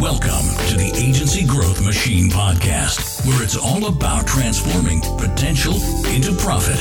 [0.00, 5.74] Welcome to the Agency Growth Machine podcast, where it's all about transforming potential
[6.06, 6.80] into profit.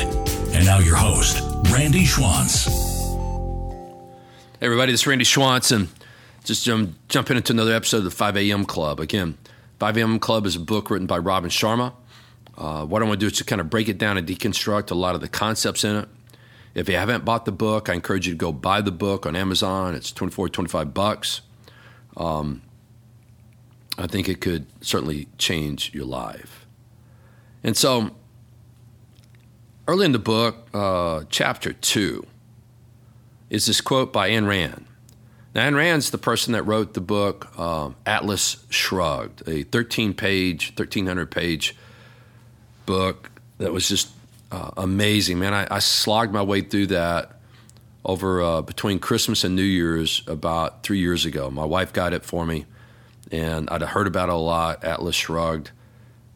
[0.53, 1.41] And now, your host,
[1.71, 2.67] Randy Schwantz.
[4.59, 5.87] Hey, everybody, this is Randy Schwantz, and
[6.43, 8.65] just um, jumping into another episode of the 5 a.m.
[8.65, 8.99] Club.
[8.99, 9.35] Again,
[9.79, 10.19] 5 a.m.
[10.19, 11.93] Club is a book written by Robin Sharma.
[12.55, 14.91] Uh, what I want to do is to kind of break it down and deconstruct
[14.91, 16.07] a lot of the concepts in it.
[16.75, 19.35] If you haven't bought the book, I encourage you to go buy the book on
[19.35, 19.95] Amazon.
[19.95, 21.41] It's 24, 25 bucks.
[22.15, 22.61] Um,
[23.97, 26.67] I think it could certainly change your life.
[27.63, 28.11] And so,
[29.87, 32.25] early in the book, uh, chapter two,
[33.49, 34.85] is this quote by Ayn Rand.
[35.55, 40.69] Now, Ayn Rand's the person that wrote the book uh, Atlas Shrugged, a 13 page,
[40.75, 41.75] 1,300 page
[42.85, 44.09] book that was just
[44.51, 45.53] uh, amazing, man.
[45.53, 47.39] I, I, slogged my way through that
[48.05, 51.49] over uh, between Christmas and New Year's about three years ago.
[51.49, 52.65] My wife got it for me,
[53.31, 54.83] and I'd heard about it a lot.
[54.83, 55.71] Atlas Shrugged,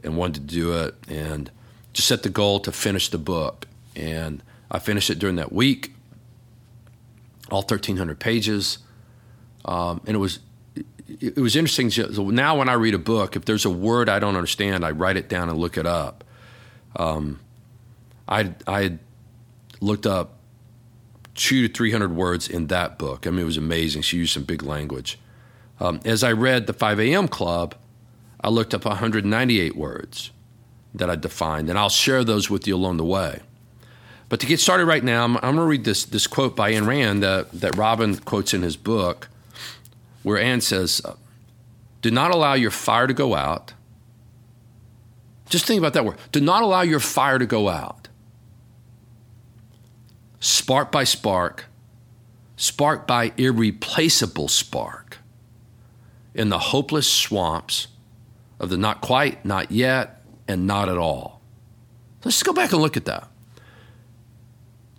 [0.04, 1.52] and wanted to do it, and
[1.94, 3.68] just set the goal to finish the book.
[3.96, 5.94] And I finished it during that week,
[7.50, 8.80] all 1,300 pages,
[9.66, 10.40] um, and it was
[11.20, 11.90] it was interesting.
[11.90, 14.92] So now, when I read a book, if there's a word I don't understand, I
[14.92, 16.24] write it down and look it up.
[16.96, 17.40] Um,
[18.28, 18.98] I I
[19.82, 20.38] looked up
[21.36, 23.28] two to three hundred words in that book.
[23.28, 24.04] I mean, it was amazing.
[24.04, 25.20] She used some big language.
[25.82, 27.28] Um, as I read the 5 a.m.
[27.28, 27.74] Club,
[28.40, 30.30] I looked up 198 words
[30.94, 33.40] that I defined, and I'll share those with you along the way.
[34.30, 36.72] But to get started right now, I'm, I'm going to read this, this quote by
[36.72, 39.28] Ayn Rand that, that Robin quotes in his book,
[40.22, 41.02] where Anne says,
[42.02, 43.74] Do not allow your fire to go out.
[45.50, 46.18] Just think about that word.
[46.32, 48.08] Do not allow your fire to go out
[50.40, 51.66] spark by spark,
[52.56, 55.01] spark by irreplaceable spark,
[56.34, 57.88] in the hopeless swamps
[58.60, 61.42] of the not quite, not yet, and not at all.
[62.24, 63.28] Let's just go back and look at that.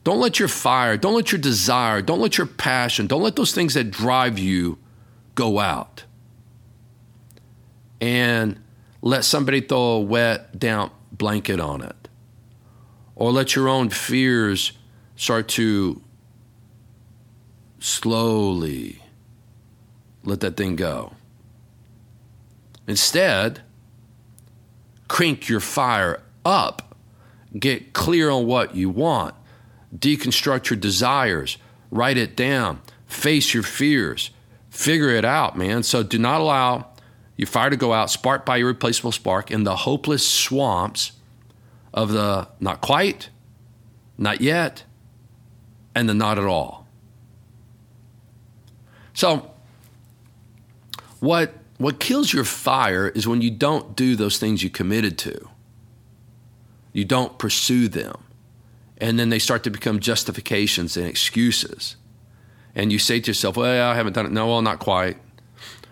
[0.04, 3.52] Don't let your fire, don't let your desire, don't let your passion, don't let those
[3.52, 4.78] things that drive you
[5.34, 6.04] go out.
[8.00, 8.60] And
[9.00, 12.08] let somebody throw a wet, damp blanket on it.
[13.14, 14.72] Or let your own fears
[15.14, 16.02] start to
[17.78, 19.02] slowly
[20.24, 21.12] let that thing go.
[22.86, 23.62] Instead,
[25.08, 26.96] crank your fire up,
[27.58, 29.34] get clear on what you want,
[29.96, 31.58] deconstruct your desires,
[31.90, 34.30] write it down, face your fears,
[34.70, 35.82] figure it out, man.
[35.82, 36.88] So do not allow
[37.36, 41.12] your fire to go out, sparked by irreplaceable spark, in the hopeless swamps
[41.92, 43.28] of the not quite,
[44.16, 44.84] not yet,
[45.94, 46.86] and the not at all.
[49.14, 49.50] So,
[51.20, 55.48] what, what kills your fire is when you don't do those things you committed to.
[56.92, 58.24] You don't pursue them.
[58.98, 61.96] And then they start to become justifications and excuses.
[62.74, 64.32] And you say to yourself, well, I haven't done it.
[64.32, 65.16] No, well, not quite.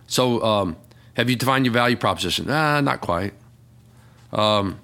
[0.07, 0.77] So, um,
[1.15, 2.47] have you defined your value proposition?
[2.49, 3.35] Ah, not quite.
[4.33, 4.81] Um,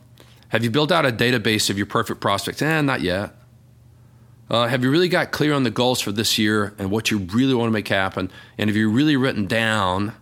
[0.48, 2.62] have you built out a database of your perfect prospects?
[2.62, 3.32] Eh, not yet.
[4.48, 7.18] Uh, have you really got clear on the goals for this year and what you
[7.18, 8.30] really want to make happen?
[8.58, 10.14] And have you really written down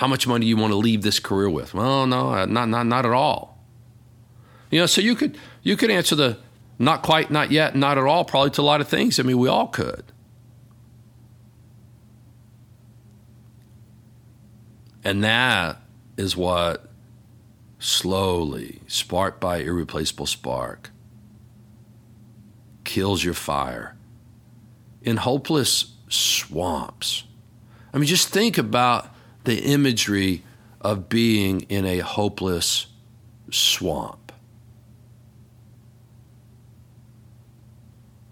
[0.00, 1.74] how much money do you want to leave this career with?
[1.74, 3.62] Well, no, uh, not not not at all.
[4.70, 6.38] You know, so you could you could answer the
[6.78, 9.20] not quite, not yet, not at all, probably to a lot of things.
[9.20, 10.04] I mean, we all could.
[15.04, 15.82] And that
[16.16, 16.88] is what
[17.78, 20.88] slowly, spark by irreplaceable spark,
[22.84, 23.98] kills your fire
[25.02, 27.24] in hopeless swamps.
[27.92, 30.42] I mean, just think about the imagery
[30.80, 32.86] of being in a hopeless
[33.50, 34.32] swamp.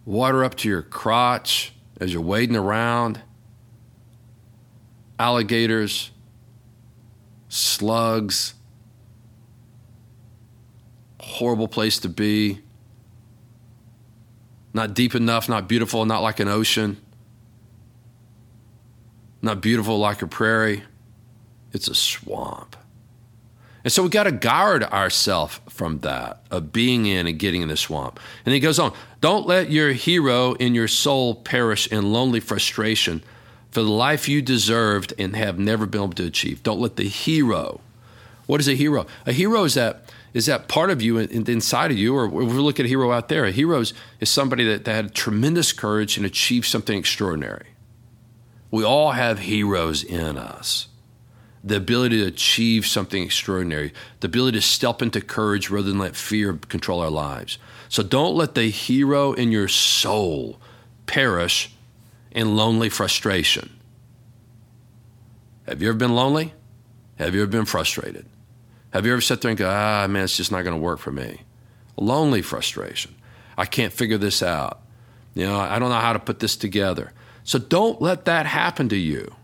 [0.05, 3.21] Water up to your crotch as you're wading around,
[5.19, 6.11] alligators,
[7.49, 8.55] slugs,
[11.21, 12.61] horrible place to be
[14.73, 16.99] not deep enough, not beautiful, not like an ocean,
[19.43, 20.85] not beautiful like a prairie.
[21.73, 22.77] It's a swamp.
[23.85, 27.69] And so we got to guard ourselves from that, of being in and getting in
[27.69, 28.21] the swamp.
[28.45, 33.23] And he goes on Don't let your hero in your soul perish in lonely frustration
[33.71, 36.63] for the life you deserved and have never been able to achieve.
[36.63, 37.81] Don't let the hero.
[38.47, 39.07] What is a hero?
[39.27, 42.79] A hero is that is that part of you inside of you, or we look
[42.79, 46.27] at a hero out there, a hero is somebody that, that had tremendous courage and
[46.27, 47.69] achieved something extraordinary.
[48.71, 50.89] We all have heroes in us.
[51.65, 56.17] The ability to achieve something extraordinary, the ability to step into courage rather than let
[56.17, 57.59] fear control our lives.
[57.89, 60.61] So don't let the hero in your soul
[61.07, 61.73] perish
[62.31, 63.71] in lonely frustration.
[65.67, 66.55] Have you ever been lonely?
[67.17, 68.27] Have you ever been frustrated?
[68.93, 70.99] Have you ever sat there and go, ah, man, it's just not going to work
[70.99, 71.43] for me?
[71.97, 73.15] Lonely frustration.
[73.57, 74.81] I can't figure this out.
[75.35, 77.13] You know, I don't know how to put this together.
[77.45, 79.35] So don't let that happen to you.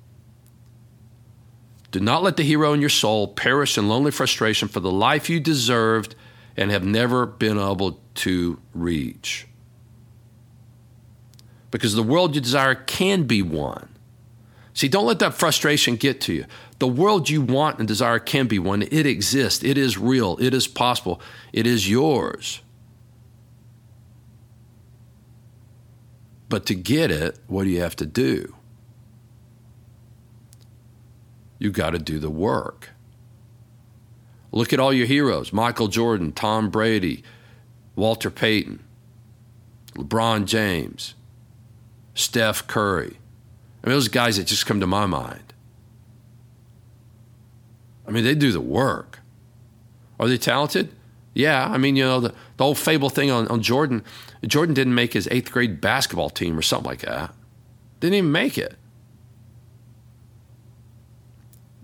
[1.95, 5.31] Do not let the hero in your soul perish in lonely frustration for the life
[5.31, 6.17] you deserved
[6.57, 9.47] and have never been able to reach.
[11.71, 13.91] Because the world you desire can be won.
[14.73, 16.47] See, don't let that frustration get to you.
[16.81, 18.83] The world you want and desire can be won.
[18.83, 21.21] It exists, it is real, it is possible,
[21.53, 22.61] it is yours.
[26.49, 28.54] But to get it, what do you have to do?
[31.65, 32.91] You got to do the work.
[34.53, 37.25] Look at all your heroes Michael Jordan, Tom Brady,
[37.97, 38.85] Walter Payton,
[39.95, 41.15] LeBron James,
[42.15, 43.17] Steph Curry.
[43.83, 45.55] I mean, those guys that just come to my mind.
[48.07, 49.21] I mean, they do the work.
[50.21, 50.91] Are they talented?
[51.33, 51.67] Yeah.
[51.67, 54.05] I mean, you know, the, the old fable thing on, on Jordan
[54.47, 57.35] Jordan didn't make his eighth grade basketball team or something like that.
[58.01, 58.77] Didn't even make it.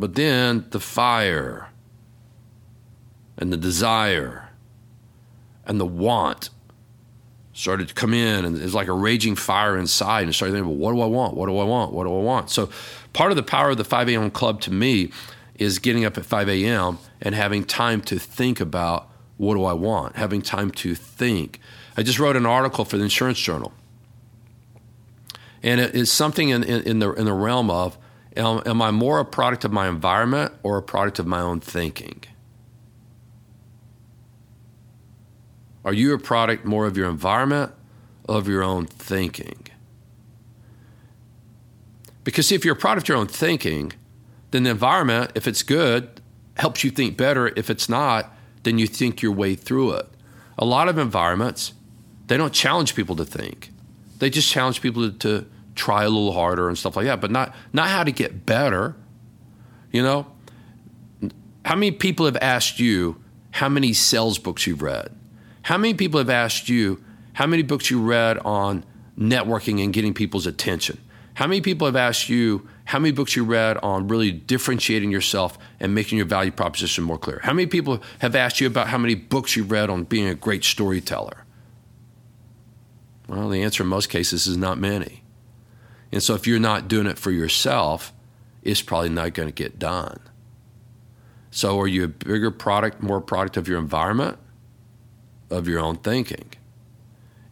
[0.01, 1.69] But then the fire
[3.37, 4.49] and the desire
[5.67, 6.49] and the want
[7.53, 10.79] started to come in and it's like a raging fire inside and started thinking, well,
[10.79, 11.37] what do I want?
[11.37, 11.93] What do I want?
[11.93, 12.49] What do I want?
[12.49, 12.71] So
[13.13, 14.31] part of the power of the 5 a.m.
[14.31, 15.13] club to me
[15.57, 16.97] is getting up at 5 a.m.
[17.21, 21.61] and having time to think about what do I want, having time to think.
[21.99, 23.75] I just wrote an article for the Insurance Journal.
[25.63, 27.99] And it is something in, in, in the, in the realm of
[28.37, 31.61] am, am I more a product of my environment or a product of my own
[31.61, 32.23] thinking?
[35.85, 37.73] Are you a product more of your environment,
[38.29, 39.67] of your own thinking?
[42.23, 43.93] Because see, if you're a product of your own thinking,
[44.51, 46.21] then the environment, if it's good,
[46.57, 47.49] helps you think better.
[47.57, 50.07] If it's not, then you think your way through it.
[50.59, 51.73] A lot of environments,
[52.27, 53.71] they don't challenge people to think.
[54.19, 55.47] They just challenge people to, to
[55.81, 58.95] try a little harder and stuff like that, but not not how to get better.
[59.91, 60.27] You know,
[61.65, 63.17] how many people have asked you
[63.53, 65.11] how many sales books you've read?
[65.63, 68.85] How many people have asked you how many books you read on
[69.19, 70.99] networking and getting people's attention?
[71.35, 75.59] How many people have asked you how many books you read on really differentiating yourself
[75.79, 77.41] and making your value proposition more clear?
[77.43, 80.35] How many people have asked you about how many books you read on being a
[80.35, 81.45] great storyteller?
[83.29, 85.23] Well, the answer in most cases is not many.
[86.13, 88.13] And so if you're not doing it for yourself,
[88.63, 90.21] it's probably not going to get done.
[91.51, 94.39] So are you a bigger product, more product of your environment?
[95.51, 96.51] of your own thinking.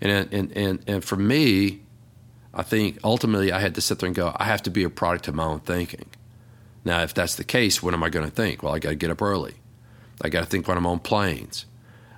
[0.00, 1.80] And, and, and, and for me,
[2.54, 4.90] I think ultimately I had to sit there and go, I have to be a
[4.90, 6.06] product of my own thinking.
[6.84, 8.62] Now, if that's the case, what am I going to think?
[8.62, 9.54] Well, I got to get up early.
[10.22, 11.66] I got to think when I'm on planes.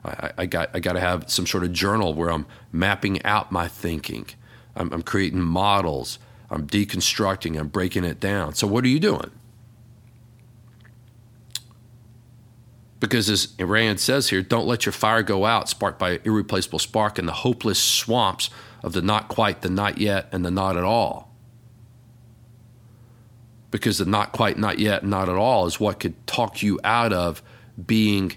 [0.04, 3.52] I, I got I got to have some sort of journal where I'm mapping out
[3.52, 4.26] my thinking.
[4.75, 6.19] I'm, I'm creating models.
[6.50, 7.58] I'm deconstructing.
[7.58, 8.55] I'm breaking it down.
[8.55, 9.31] So, what are you doing?
[13.00, 17.19] Because as Rand says here, don't let your fire go out, sparked by irreplaceable spark
[17.19, 18.50] in the hopeless swamps
[18.83, 21.35] of the not quite, the not yet, and the not at all.
[23.71, 27.12] Because the not quite, not yet, not at all is what could talk you out
[27.12, 27.42] of
[27.87, 28.37] being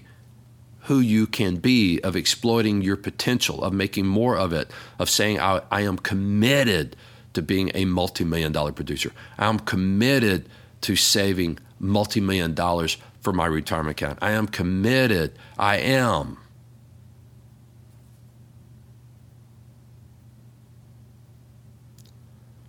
[0.84, 5.40] who you can be, of exploiting your potential, of making more of it, of saying,
[5.40, 6.94] I, I am committed
[7.34, 9.12] to being a multi million dollar producer.
[9.38, 10.48] I'm committed
[10.82, 14.18] to saving multi million dollars for my retirement account.
[14.22, 15.38] I am committed.
[15.58, 16.38] I am.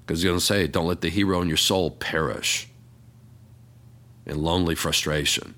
[0.06, 2.70] Because he's going to say, don't let the hero in your soul perish
[4.26, 5.56] in lonely frustration.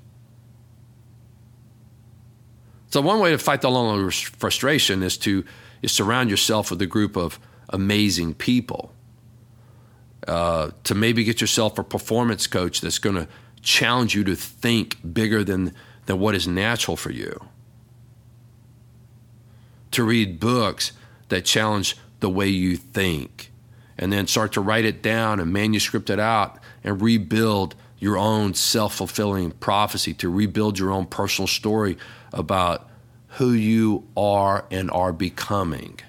[2.89, 5.43] So one way to fight the lonely frustration is to
[5.81, 8.93] is surround yourself with a group of amazing people.
[10.27, 13.27] Uh, to maybe get yourself a performance coach that's going to
[13.61, 15.73] challenge you to think bigger than,
[16.05, 17.45] than what is natural for you.
[19.91, 20.91] To read books
[21.29, 23.51] that challenge the way you think,
[23.97, 28.53] and then start to write it down and manuscript it out and rebuild your own
[28.53, 31.97] self fulfilling prophecy, to rebuild your own personal story
[32.33, 32.89] about
[33.37, 35.99] who you are and are becoming.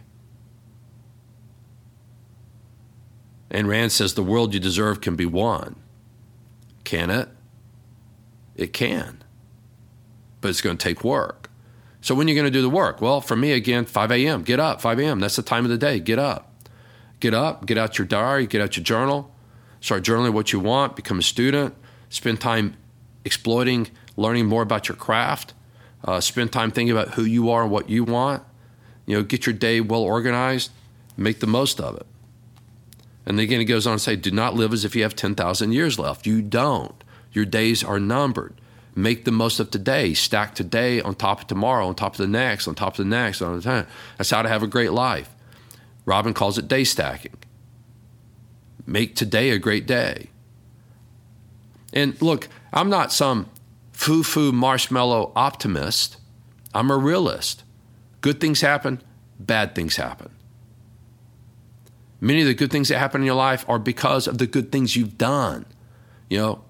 [3.51, 5.77] And Rand says the world you deserve can be won.
[6.85, 7.29] Can it?
[8.57, 9.23] It can,
[10.41, 11.49] but it's going to take work.
[12.01, 13.01] So when you're you going to do the work?
[13.01, 14.43] Well, for me, again, 5 a.m.
[14.43, 15.21] Get up, 5 a.m.
[15.21, 16.01] That's the time of the day.
[16.01, 16.53] Get up.
[17.21, 19.33] Get up, get out your diary, get out your journal,
[19.81, 21.75] start journaling what you want, become a student,
[22.09, 22.77] spend time
[23.25, 25.53] exploiting, learning more about your craft,
[26.05, 28.45] uh, spend time thinking about who you are and what you want.
[29.07, 30.71] You know, get your day well organized,
[31.17, 32.07] make the most of it.
[33.29, 35.73] And again, he goes on to say, do not live as if you have 10,000
[35.73, 36.27] years left.
[36.27, 37.05] You don't.
[37.31, 38.59] Your days are numbered.
[38.95, 40.15] Make the most of today.
[40.15, 43.05] Stack today on top of tomorrow, on top of the next, on top of the
[43.05, 43.43] next.
[43.43, 43.87] On the time.
[44.17, 45.29] That's how to have a great life.
[46.07, 47.37] Robin calls it day stacking.
[48.87, 50.31] Make today a great day.
[51.93, 53.51] And look, I'm not some
[53.93, 56.17] foo foo marshmallow optimist.
[56.73, 57.63] I'm a realist.
[58.23, 59.03] Good things happen,
[59.39, 60.31] bad things happen.
[62.21, 64.73] Many of the good things that happen in your life are because of the good
[64.73, 65.67] things you've done.
[66.29, 66.65] You know,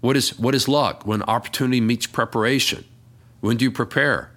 [0.00, 1.06] what is, what is luck?
[1.06, 2.84] When opportunity meets preparation.
[3.40, 4.32] When do you prepare?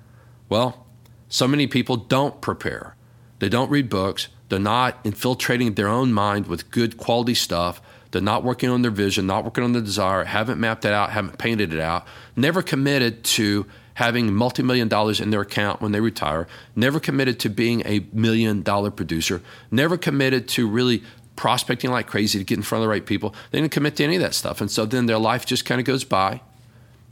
[0.50, 0.86] Well,
[1.27, 2.95] so many people don't prepare.
[3.39, 4.27] They don't read books.
[4.50, 7.81] They're not infiltrating their own mind with good quality stuff.
[8.12, 11.10] They're not working on their vision, not working on their desire, haven't mapped it out,
[11.10, 12.05] haven't painted it out,
[12.36, 17.50] never committed to having multi-million dollars in their account when they retire, never committed to
[17.50, 21.03] being a million dollar producer, never committed to really
[21.35, 23.33] prospecting like crazy to get in front of the right people.
[23.51, 24.62] They didn't commit to any of that stuff.
[24.62, 26.41] And so then their life just kind of goes by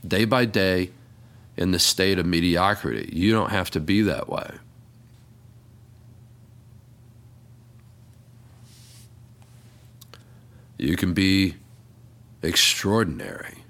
[0.08, 0.92] day by day
[1.58, 3.10] in the state of mediocrity.
[3.14, 4.52] You don't have to be that way.
[10.78, 11.56] You can be
[12.42, 13.61] extraordinary.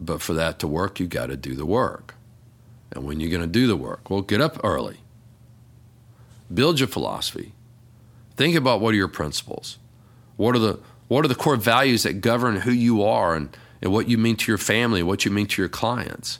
[0.00, 2.14] But for that to work, you got to do the work.
[2.92, 4.98] And when you're going to do the work, well, get up early.
[6.52, 7.52] Build your philosophy.
[8.36, 9.78] Think about what are your principles.
[10.36, 13.92] What are the what are the core values that govern who you are and, and
[13.92, 16.38] what you mean to your family, what you mean to your clients.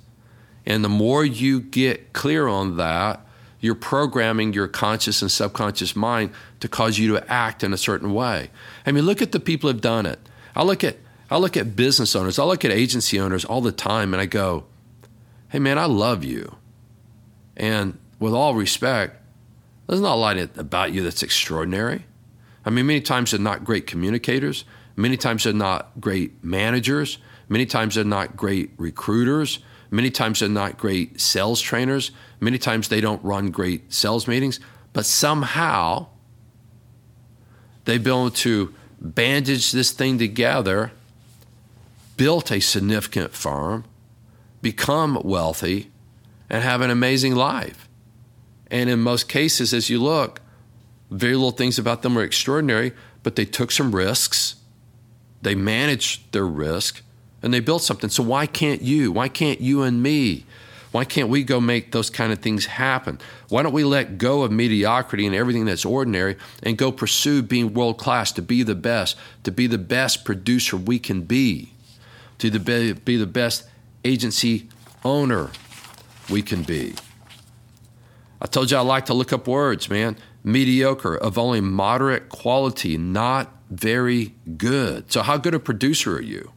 [0.64, 3.20] And the more you get clear on that,
[3.61, 6.30] you're programming your conscious and subconscious mind
[6.61, 8.50] to cause you to act in a certain way.
[8.87, 10.18] I mean, look at the people who've done it.
[10.56, 10.96] I look at
[11.34, 14.26] I look at business owners, I look at agency owners all the time and I
[14.26, 14.66] go,
[15.48, 16.54] "Hey man, I love you."
[17.56, 19.20] And with all respect,
[19.88, 22.06] there's not a lot about you that's extraordinary.
[22.64, 24.64] I mean, many times they're not great communicators.
[24.94, 27.18] Many times they're not great managers.
[27.48, 29.58] Many times they're not great recruiters.
[29.90, 32.12] Many times they're not great sales trainers.
[32.38, 34.60] Many times they don't run great sales meetings.
[34.92, 36.06] But somehow
[37.86, 40.92] they've been able to bandage this thing together,
[42.16, 43.85] built a significant firm,
[44.62, 45.90] become wealthy,
[46.49, 47.88] and have an amazing life.
[48.71, 50.40] And in most cases, as you look,
[51.11, 52.92] very little things about them were extraordinary,
[53.23, 54.56] but they took some risks.
[55.42, 57.02] They managed their risk
[57.42, 58.09] and they built something.
[58.09, 59.12] So why can't you?
[59.12, 60.47] Why can't you and me?
[60.92, 63.21] Why can't we go make those kind of things happen?
[63.49, 67.75] Why don't we let go of mediocrity and everything that's ordinary and go pursue being
[67.75, 71.74] world class, to be the best, to be the best producer we can be,
[72.38, 72.50] to
[72.94, 73.68] be the best
[74.04, 74.68] agency
[75.04, 75.50] owner
[76.30, 76.94] we can be?
[78.40, 80.16] I told you I like to look up words, man.
[80.42, 85.10] Mediocre, of only moderate quality, not very good.
[85.10, 86.52] So, how good a producer are you?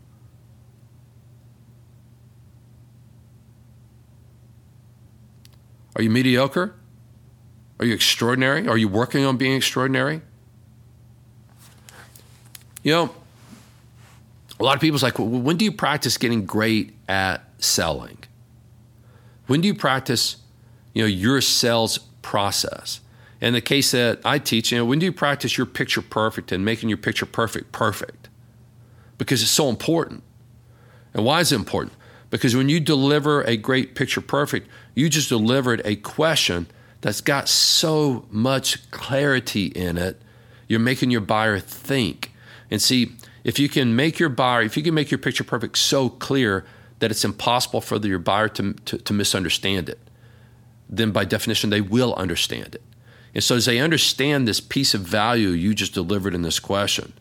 [5.96, 6.75] Are you mediocre?
[7.79, 8.67] Are you extraordinary?
[8.67, 10.22] Are you working on being extraordinary?
[12.84, 13.15] You know,
[14.60, 18.18] a lot of people's like, well, when do you practice getting great at selling?
[19.48, 20.38] When do you practice
[20.98, 23.02] you know, your sales process.
[23.40, 26.52] In the case that I teach, you know, when do you practice your picture perfect
[26.52, 28.30] and making your picture perfect perfect?
[29.20, 30.24] Because it's so important.
[31.14, 31.94] And why is it important?
[32.32, 36.66] Because when you deliver a great picture perfect, you just delivered a question
[37.02, 40.20] that's got so much clarity in it.
[40.68, 42.34] You're making your buyer think.
[42.72, 43.12] And see,
[43.48, 46.66] if you can make your buyer, if you can make your picture perfect so clear
[47.00, 50.00] that it's impossible for your buyer to, to, to misunderstand it,
[50.89, 52.82] then by definition, they will understand it.
[53.34, 57.13] And so, as they understand this piece of value you just delivered in this question,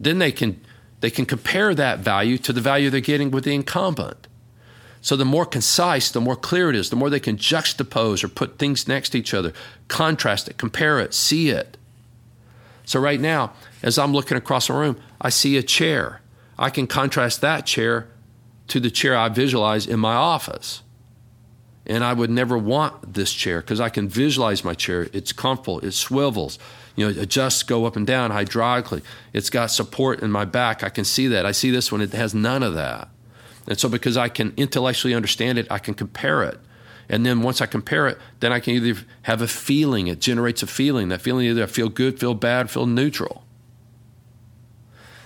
[0.00, 0.58] then they can,
[1.00, 4.28] they can compare that value to the value they're getting with the incumbent.
[5.02, 8.28] So, the more concise, the more clear it is, the more they can juxtapose or
[8.28, 9.52] put things next to each other,
[9.88, 11.76] contrast it, compare it, see it.
[12.84, 16.20] So, right now, as I'm looking across the room, I see a chair.
[16.58, 18.08] I can contrast that chair
[18.68, 20.82] to the chair I visualize in my office.
[21.86, 25.08] And I would never want this chair because I can visualize my chair.
[25.12, 26.58] It's comfortable, it swivels.
[26.96, 29.02] you know, adjust, go up and down hydraulically.
[29.32, 30.82] It's got support in my back.
[30.82, 31.44] I can see that.
[31.44, 33.08] I see this one, it has none of that.
[33.66, 36.58] And so, because I can intellectually understand it, I can compare it.
[37.08, 40.62] And then once I compare it, then I can either have a feeling, it generates
[40.62, 41.08] a feeling.
[41.08, 43.44] That feeling either I feel good, feel bad, feel neutral.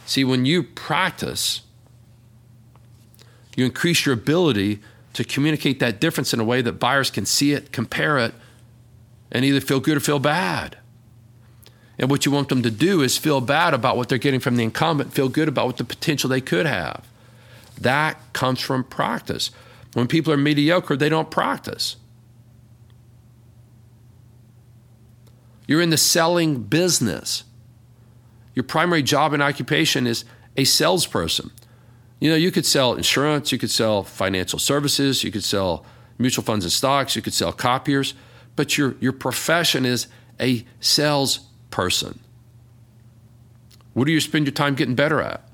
[0.07, 1.63] See, when you practice,
[3.57, 4.81] you increase your ability
[5.13, 8.35] to communicate that difference in a way that buyers can see it, compare it,
[9.31, 10.79] and either feel good or feel bad.
[11.99, 14.57] And what you want them to do is feel bad about what they're getting from
[14.57, 17.07] the incumbent, feel good about what the potential they could have.
[17.81, 19.51] That comes from practice.
[19.99, 21.97] When people are mediocre, they don't practice.
[25.67, 27.43] You're in the selling business.
[28.55, 30.25] Your primary job and occupation is
[30.57, 31.51] a salesperson.
[32.21, 35.85] You know, you could sell insurance, you could sell financial services, you could sell
[36.17, 38.15] mutual funds and stocks, you could sell copiers,
[38.55, 40.07] but your, your profession is
[40.39, 42.21] a salesperson.
[43.95, 45.48] What do you spend your time getting better at?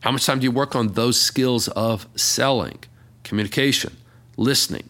[0.00, 2.78] How much time do you work on those skills of selling,
[3.24, 3.96] communication,
[4.36, 4.88] listening,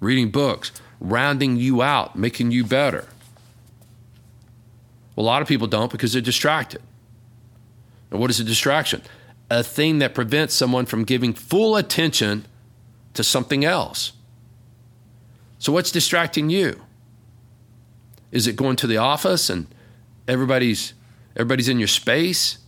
[0.00, 3.06] reading books, rounding you out, making you better?
[5.14, 6.82] Well, a lot of people don't because they're distracted.
[8.10, 9.02] And what is a distraction?
[9.50, 12.46] A thing that prevents someone from giving full attention
[13.14, 14.12] to something else.
[15.58, 16.80] So, what's distracting you?
[18.32, 19.66] Is it going to the office and
[20.26, 20.94] everybody's
[21.36, 22.58] everybody's in your space?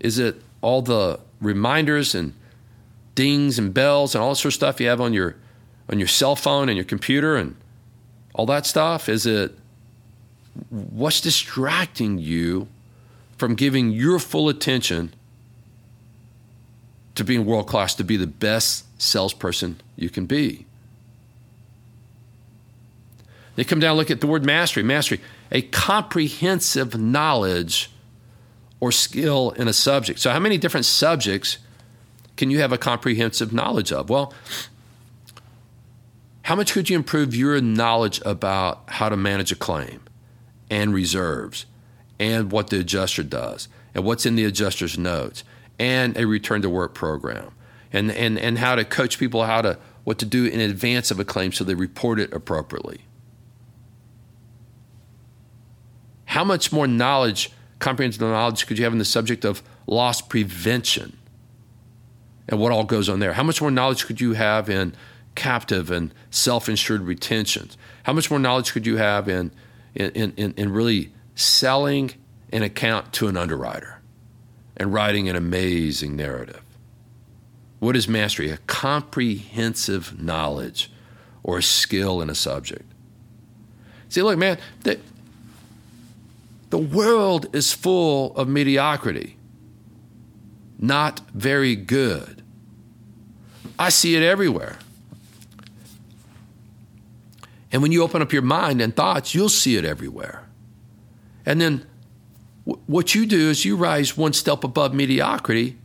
[0.00, 2.34] Is it all the reminders and
[3.14, 5.36] dings and bells and all sort of stuff you have on your
[5.88, 7.56] on your cell phone and your computer and
[8.34, 9.08] all that stuff?
[9.08, 9.56] Is it
[10.70, 12.68] what's distracting you
[13.36, 15.12] from giving your full attention
[17.14, 20.66] to being world class, to be the best salesperson you can be?
[23.56, 24.82] They come down look at the word mastery.
[24.82, 25.20] Mastery,
[25.52, 27.90] a comprehensive knowledge
[28.80, 30.18] or skill in a subject.
[30.20, 31.58] So, how many different subjects
[32.36, 34.10] can you have a comprehensive knowledge of?
[34.10, 34.32] Well,
[36.42, 40.02] how much could you improve your knowledge about how to manage a claim
[40.68, 41.64] and reserves
[42.18, 45.44] and what the adjuster does and what's in the adjuster's notes
[45.78, 47.52] and a return to work program
[47.92, 51.18] and, and, and how to coach people how to what to do in advance of
[51.18, 53.00] a claim so they report it appropriately?
[56.26, 61.16] How much more knowledge comprehensive knowledge could you have in the subject of loss prevention
[62.48, 63.32] and what all goes on there?
[63.32, 64.94] How much more knowledge could you have in
[65.34, 67.76] captive and self insured retentions?
[68.04, 69.50] How much more knowledge could you have in,
[69.94, 72.12] in, in, in really selling
[72.52, 74.00] an account to an underwriter
[74.76, 76.62] and writing an amazing narrative?
[77.78, 78.50] What is mastery?
[78.50, 80.90] A comprehensive knowledge
[81.42, 82.90] or a skill in a subject.
[84.08, 84.58] See, look, man,
[86.74, 89.36] the, world is full of mediocrity,
[90.76, 92.42] not very good.
[93.78, 94.78] I see it everywhere.
[97.70, 100.48] And when you open up your mind and thoughts, you'll see it everywhere.
[101.46, 101.86] And then
[102.64, 105.76] what you do is you rise one step above mediocrity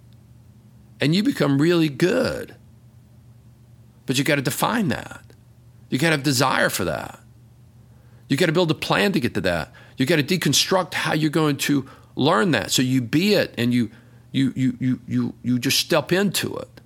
[1.00, 2.56] and you become really good.
[4.08, 5.22] But you got to define that.
[5.92, 7.20] You got to have desire for that.
[8.28, 9.72] You got to build a plan to get to that.
[10.00, 12.72] You got to deconstruct how you're going to learn that.
[12.72, 13.92] So you be it and you
[14.32, 16.82] you you you you you just step into it.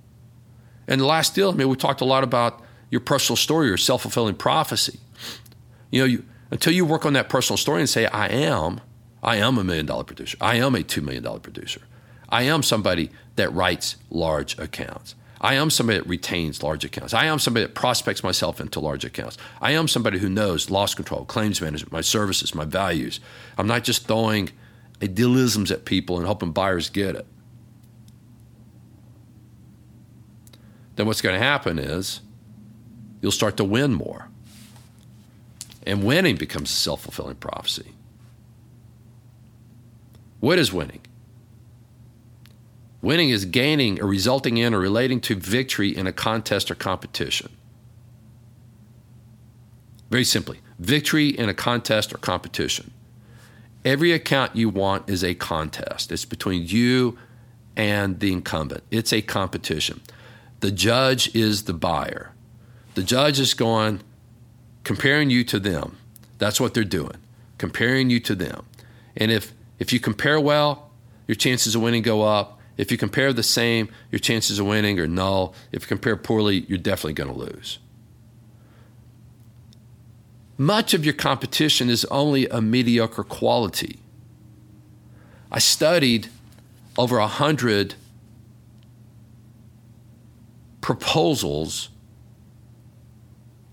[0.88, 3.76] And the last deal, I mean, we talked a lot about your personal story, your
[3.76, 4.98] self-fulfilling prophecy.
[5.90, 8.80] You know, you until you work on that personal story and say, I am,
[9.22, 10.36] I am a million dollar producer.
[10.40, 11.82] I am a two million dollar producer.
[12.28, 15.14] I am somebody that writes large accounts.
[15.44, 17.12] I am somebody that retains large accounts.
[17.12, 19.36] I am somebody that prospects myself into large accounts.
[19.60, 23.20] I am somebody who knows loss control, claims management, my services, my values.
[23.58, 24.52] I'm not just throwing
[25.02, 27.26] idealisms at people and hoping buyers get it.
[30.96, 32.22] Then what's going to happen is
[33.20, 34.28] you'll start to win more.
[35.86, 37.92] And winning becomes a self fulfilling prophecy.
[40.40, 41.02] What is winning?
[43.04, 47.54] Winning is gaining or resulting in or relating to victory in a contest or competition.
[50.08, 52.92] Very simply, victory in a contest or competition.
[53.84, 56.10] Every account you want is a contest.
[56.10, 57.18] It's between you
[57.76, 58.82] and the incumbent.
[58.90, 60.00] It's a competition.
[60.60, 62.32] The judge is the buyer.
[62.94, 64.00] The judge is going,
[64.82, 65.98] comparing you to them.
[66.38, 67.18] That's what they're doing,
[67.58, 68.64] comparing you to them.
[69.14, 70.90] And if, if you compare well,
[71.26, 72.53] your chances of winning go up.
[72.76, 75.54] If you compare the same, your chances of winning are null.
[75.70, 77.78] If you compare poorly, you're definitely going to lose.
[80.56, 83.98] much of your competition is only a mediocre quality.
[85.50, 86.28] I studied
[86.96, 87.94] over a hundred
[90.80, 91.88] proposals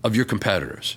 [0.02, 0.96] of your competitors.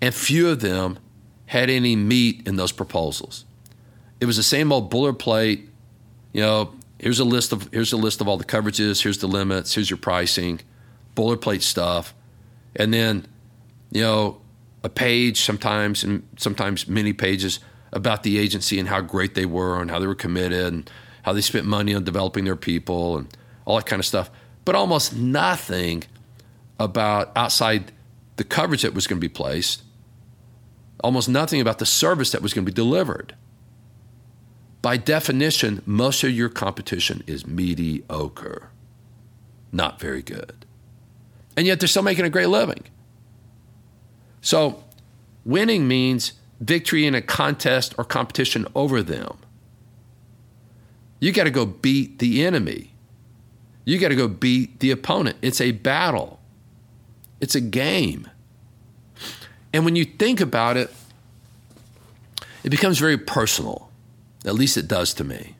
[0.00, 0.98] And few of them
[1.46, 3.44] had any meat in those proposals.
[4.20, 5.66] It was the same old boilerplate,
[6.32, 9.28] you know, here's a list of here's a list of all the coverages, here's the
[9.28, 10.60] limits, here's your pricing,
[11.14, 12.14] boilerplate stuff.
[12.76, 13.26] And then,
[13.90, 14.40] you know,
[14.82, 17.60] a page sometimes and sometimes many pages
[17.92, 20.90] about the agency and how great they were and how they were committed and
[21.22, 24.30] how they spent money on developing their people and all that kind of stuff.
[24.64, 26.04] But almost nothing
[26.78, 27.92] about outside
[28.36, 29.82] the coverage that was going to be placed,
[31.02, 33.34] almost nothing about the service that was going to be delivered.
[34.80, 38.70] By definition, most of your competition is mediocre,
[39.72, 40.64] not very good.
[41.56, 42.84] And yet they're still making a great living.
[44.40, 44.84] So,
[45.44, 49.38] winning means victory in a contest or competition over them.
[51.20, 52.92] You got to go beat the enemy.
[53.84, 55.38] You got to go beat the opponent.
[55.42, 56.40] It's a battle,
[57.40, 58.28] it's a game.
[59.72, 60.92] And when you think about it,
[62.62, 63.87] it becomes very personal.
[64.48, 65.56] At least it does to me.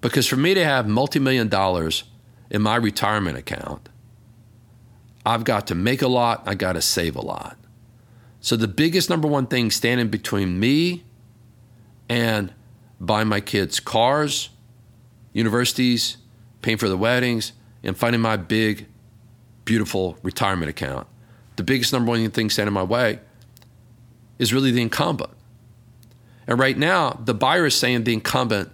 [0.00, 2.04] Because for me to have multi million dollars
[2.50, 3.90] in my retirement account,
[5.26, 7.58] I've got to make a lot, I got to save a lot.
[8.40, 11.04] So the biggest number one thing standing between me
[12.08, 12.52] and
[12.98, 14.48] buying my kids cars,
[15.34, 16.16] universities,
[16.62, 17.52] paying for the weddings,
[17.82, 18.86] and finding my big,
[19.66, 21.06] beautiful retirement account.
[21.56, 23.20] The biggest number one thing standing in my way
[24.38, 25.30] is really the incumbent.
[26.46, 28.70] And right now, the buyer is saying the incumbent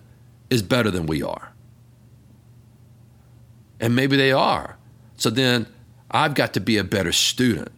[0.50, 1.52] is better than we are.
[3.81, 4.76] And maybe they are.
[5.16, 5.66] So then
[6.11, 7.70] I've got to be a better student.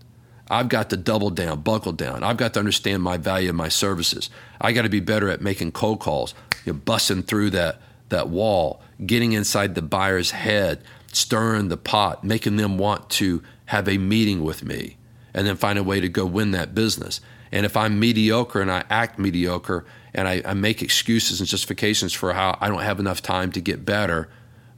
[0.48, 2.24] I've got to double down, buckle down.
[2.24, 4.30] I've got to understand my value and my services.
[4.60, 8.28] I got to be better at making cold calls, you know, busting through that, that
[8.28, 13.98] wall, getting inside the buyer's head, stirring the pot, making them want to have a
[13.98, 14.96] meeting with me,
[15.32, 17.20] and then find a way to go win that business.
[17.52, 19.84] And if I'm mediocre and I act mediocre
[20.14, 23.60] and I, I make excuses and justifications for how I don't have enough time to
[23.60, 24.28] get better,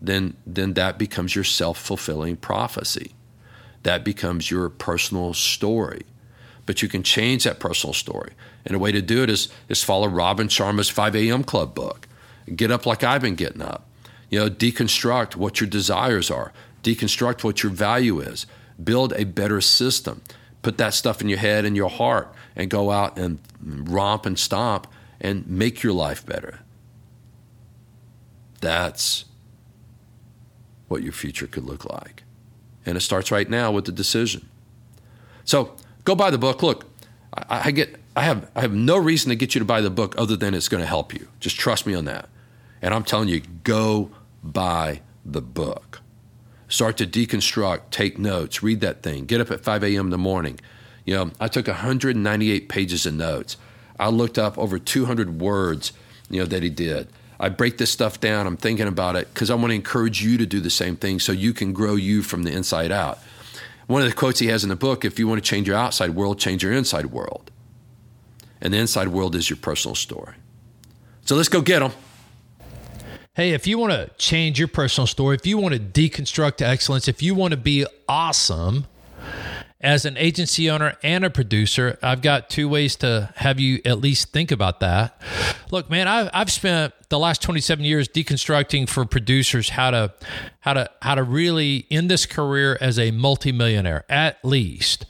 [0.01, 3.13] then, then that becomes your self fulfilling prophecy
[3.83, 6.03] that becomes your personal story.
[6.67, 8.33] But you can change that personal story.
[8.65, 11.43] And a way to do it is, is follow Robin Sharma's 5 a.m.
[11.43, 12.07] Club book.
[12.55, 13.87] Get up like I've been getting up.
[14.31, 18.47] You know, deconstruct what your desires are, deconstruct what your value is,
[18.83, 20.23] build a better system.
[20.63, 24.39] Put that stuff in your head and your heart and go out and romp and
[24.39, 24.87] stomp
[25.21, 26.61] and make your life better.
[28.61, 29.25] That's
[30.89, 32.23] what your future could look like.
[32.85, 34.49] And it starts right now with the decision.
[35.45, 36.63] So go buy the book.
[36.63, 36.87] Look,
[37.35, 39.91] I, I, get I have I have no reason to get you to buy the
[39.91, 41.29] book other than it's going to help you.
[41.41, 42.29] Just trust me on that.
[42.81, 44.11] And I'm telling you, go
[44.43, 46.02] buy the book.
[46.73, 49.27] Start to deconstruct, take notes, read that thing.
[49.27, 50.07] Get up at 5 a.m.
[50.07, 50.59] in the morning.
[51.05, 53.59] You know, I took 198 pages of notes.
[54.01, 55.93] I looked up over 200 words,
[56.31, 57.09] you know, that he did.
[57.39, 58.47] I break this stuff down.
[58.47, 61.21] I'm thinking about it because I want to encourage you to do the same thing
[61.21, 63.19] so you can grow you from the inside out.
[63.87, 65.77] One of the quotes he has in the book if you want to change your
[65.77, 67.51] outside world, change your inside world.
[68.63, 70.37] And the inside world is your personal story.
[71.27, 71.93] So let's go get them.
[73.35, 77.09] Hey, if you want to change your personal story, if you want to deconstruct excellence,
[77.09, 78.87] if you want to be awesome,
[79.81, 84.01] as an agency owner and a producer, I've got two ways to have you at
[84.01, 85.19] least think about that.
[85.71, 90.15] Look, man, I've, I've spent the last 27 years deconstructing for producers how to
[90.61, 95.05] how to how to really end this career as a multimillionaire at least.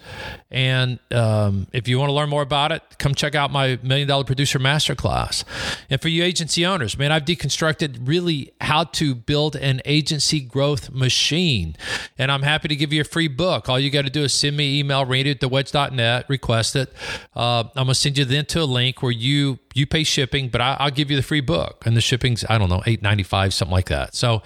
[0.51, 4.09] And um, if you want to learn more about it come check out my million
[4.09, 5.45] dollar producer masterclass.
[5.91, 10.91] And for you agency owners man i've deconstructed really how to build an agency growth
[10.91, 11.77] machine.
[12.19, 13.69] And i'm happy to give you a free book.
[13.69, 16.93] All you got to do is send me an email randy at thewedge.net request it.
[17.37, 20.49] Uh, i'm going to send you then to a link where you you pay shipping,
[20.49, 23.03] but I, will give you the free book, and the shipping's I don't know eight
[23.03, 24.15] ninety five something like that.
[24.15, 24.43] So,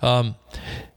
[0.00, 0.36] um,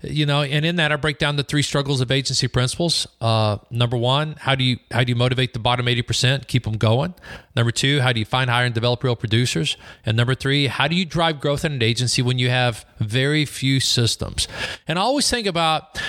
[0.01, 3.07] you know, and in that I break down the three struggles of agency principles.
[3.19, 6.63] Uh, number one, how do you how do you motivate the bottom eighty percent, keep
[6.63, 7.13] them going?
[7.55, 9.77] Number two, how do you find, hire, and develop real producers?
[10.05, 13.45] And number three, how do you drive growth in an agency when you have very
[13.45, 14.47] few systems?
[14.87, 16.01] And I always think about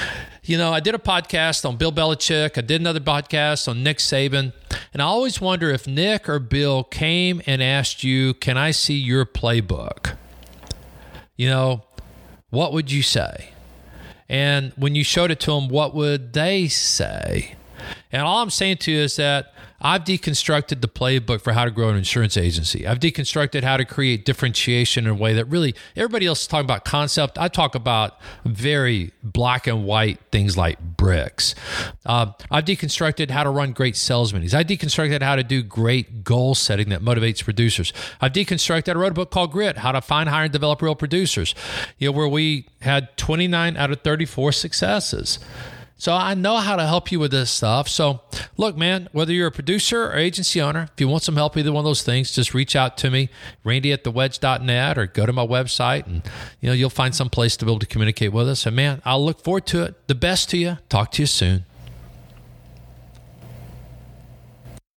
[0.45, 2.59] you know, I did a podcast on Bill Belichick.
[2.59, 4.53] I did another podcast on Nick Saban.
[4.93, 8.97] And I always wonder if Nick or Bill came and asked you, Can I see
[8.97, 10.17] your playbook?
[11.37, 11.85] You know,
[12.51, 13.51] what would you say?
[14.29, 17.55] And when you showed it to them, what would they say?
[18.11, 21.71] And all I'm saying to you is that I've deconstructed the playbook for how to
[21.71, 22.87] grow an insurance agency.
[22.87, 26.65] I've deconstructed how to create differentiation in a way that really everybody else is talking
[26.65, 27.37] about concept.
[27.37, 31.57] I talk about very black and white things like bricks.
[32.07, 34.55] Uh, I've deconstructed how to run great sales meetings.
[34.55, 37.93] I deconstructed how to do great goal setting that motivates producers.
[38.21, 38.91] I've deconstructed.
[38.91, 41.55] I wrote a book called Grit: How to Find, Hire, and Develop Real Producers.
[41.99, 45.39] You know, where we had 29 out of 34 successes.
[46.03, 47.89] So I know how to help you with this stuff.
[47.89, 48.23] So
[48.57, 51.71] look, man, whether you're a producer or agency owner, if you want some help, either
[51.71, 53.29] one of those things, just reach out to me,
[53.63, 56.29] randy at thewedge.net or go to my website and
[56.61, 58.67] you know, you'll find some place to be able to communicate with us.
[58.67, 60.09] And man, I'll look forward to it.
[60.09, 60.79] The best to you.
[60.89, 61.67] Talk to you soon.